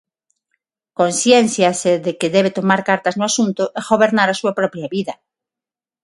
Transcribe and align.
Conciénciase 0.99 1.91
de 2.05 2.11
que 2.19 2.33
debe 2.35 2.51
tomar 2.57 2.81
cartas 2.89 3.15
no 3.19 3.25
asunto 3.29 3.63
e 3.69 3.81
gobernar 3.89 4.29
a 4.29 4.39
súa 4.41 4.53
propia 4.59 4.87
vida. 4.95 5.13